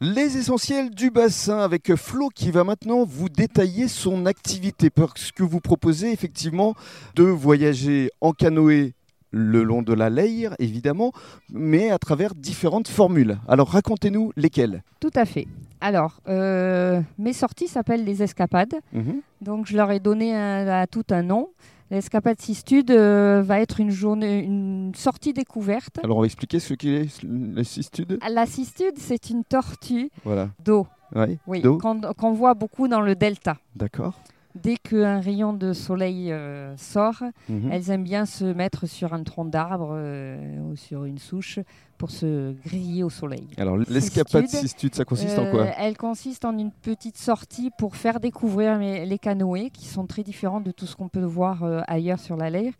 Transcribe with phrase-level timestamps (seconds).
[0.00, 5.42] Les essentiels du bassin avec Flo qui va maintenant vous détailler son activité parce que
[5.42, 6.74] vous proposez effectivement
[7.16, 8.94] de voyager en canoë
[9.32, 11.12] le long de la Leyre, évidemment,
[11.52, 13.38] mais à travers différentes formules.
[13.48, 14.82] Alors racontez-nous lesquelles.
[15.00, 15.46] Tout à fait.
[15.80, 18.74] Alors, euh, mes sorties s'appellent les escapades.
[18.92, 19.20] Mhm.
[19.42, 21.48] Donc, je leur ai donné un- à tout un nom.
[21.90, 25.98] L'escapade Sistude euh, va être une journée, une sortie découverte.
[26.04, 28.18] Alors on va expliquer ce qu'est le cistude.
[28.28, 30.50] La Sistude, c'est une tortue Voilà.
[30.64, 30.86] d'eau.
[31.14, 31.38] Ouais.
[31.46, 31.78] Oui, D'eau.
[31.78, 33.56] qu'on qu'on voit beaucoup dans le delta.
[33.74, 34.20] D'accord.
[34.62, 37.70] Dès qu'un rayon de soleil euh, sort, Mhm.
[37.72, 41.58] elles aiment bien se mettre sur un tronc d'arbre euh, ou sur une souche
[41.96, 43.46] pour se griller au soleil.
[43.56, 44.94] Alors l'escapade Cistude.
[44.94, 49.04] ça consiste en Euh, quoi Elle consiste en une petite sortie pour faire découvrir les,
[49.04, 52.36] les canoës qui sont très différents de tout ce qu'on peut voir euh, ailleurs sur
[52.36, 52.74] la Leyre,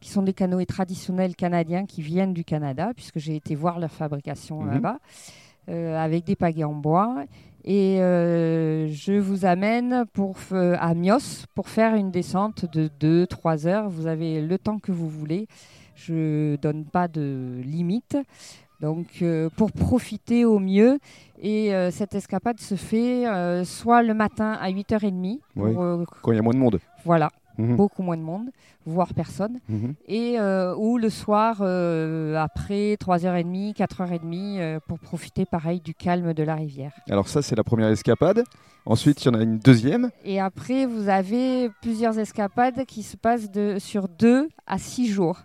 [0.00, 3.90] qui sont des canoës traditionnels canadiens qui viennent du Canada, puisque j'ai été voir leur
[3.92, 4.70] fabrication Mhm.
[4.72, 4.98] là-bas,
[5.68, 7.24] euh, avec des pagaies en bois.
[7.64, 13.88] Et euh, je vous amène pour, à Mios pour faire une descente de 2-3 heures.
[13.88, 15.46] Vous avez le temps que vous voulez.
[15.94, 18.16] Je donne pas de limite.
[18.80, 20.98] Donc, euh, pour profiter au mieux.
[21.40, 23.24] Et euh, cette escapade se fait
[23.64, 26.04] soit le matin à 8h30, pour, Oui.
[26.22, 26.80] Quand il y a moins de monde.
[27.04, 27.76] voilà, Mhm.
[27.76, 28.50] beaucoup moins de monde,
[28.86, 29.60] voire personne.
[29.68, 29.94] Mhm.
[30.08, 36.34] Et euh, ou le soir, euh, après 3h30, 4h30, euh, pour profiter pareil du calme
[36.34, 36.92] de la rivière.
[37.10, 38.44] Alors ça c'est la première escapade.
[38.86, 40.10] Ensuite il y en a une deuxième.
[40.24, 45.42] Et après, vous avez plusieurs escapades qui se passent de, sur 2 à 6 jours.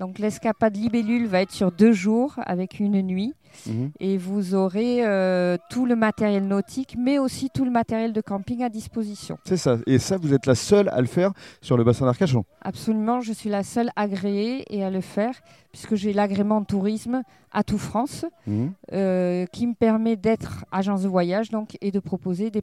[0.00, 3.34] Donc l'escapade libellule va être sur 2 jours avec une nuit.
[3.66, 3.90] Mhm.
[4.00, 8.62] et vous aurez euh, tout le matériel nautique, mais aussi tout le matériel de camping
[8.62, 9.36] à disposition.
[9.44, 9.76] C'est ça.
[9.86, 12.46] Et ça vous êtes la seule à le faire sur le bassin d'Arcachon.
[12.62, 15.34] Absolument, je suis la seule agréée et à le faire,
[15.70, 18.72] puisque j'ai l'agrément tourisme à tout France, Mhm.
[18.94, 22.62] euh, qui me permet d'être agence de voyage donc, et de proposer des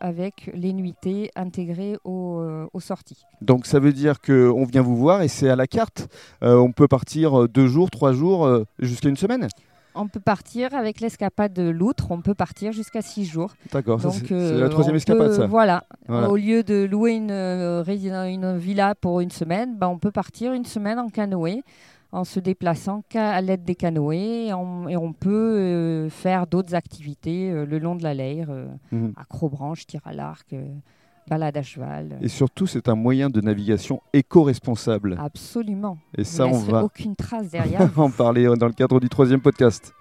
[0.00, 3.24] avec les nuitées intégrées aux, euh, aux sorties.
[3.40, 6.08] Donc ça veut dire qu'on vient vous voir et c'est à la carte.
[6.42, 9.48] Euh, on peut partir euh, deux jours, trois jours, jusqu'à une semaine?
[9.94, 13.54] On peut partir avec l'escapade de l'outre, on peut partir jusqu'à 6 jours.
[13.72, 14.00] D'accord.
[14.00, 15.46] C'est euh, la troisième escapade peut- ça.
[15.46, 15.82] Voilà.
[16.06, 16.30] Voilà.
[16.30, 17.78] Au lieu de louer une
[18.58, 21.62] villa pour une semaine, ben, on peut partir une semaine en canoë
[22.12, 24.14] en se déplaçant qu'à l'aide des canoës
[24.48, 28.48] et on, et on peut euh, faire d'autres activités euh, le long de la Leyre,
[28.50, 29.12] euh, Mhm.
[29.16, 30.64] acrobranche, tir à l'arc, euh,
[31.28, 32.16] balade à cheval.
[32.22, 35.18] Et surtout c'est un moyen de navigation éco-responsable.
[35.20, 35.98] Absolument.
[36.16, 37.80] Et ça on va aucune trace derrière.
[37.98, 39.92] en parler dans le cadre du troisième podcast.